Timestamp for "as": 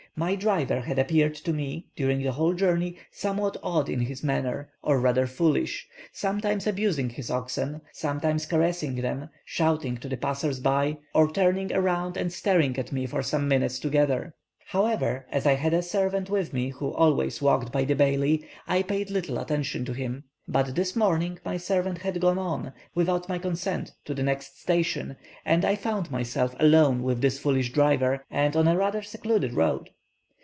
15.31-15.45